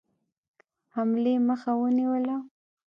حملې 0.95 1.35
مخه 1.47 1.71
ونیوله. 1.81 2.35